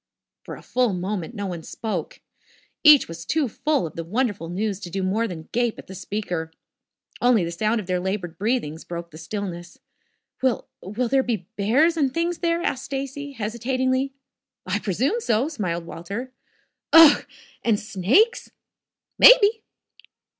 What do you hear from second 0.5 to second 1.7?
a full moment no one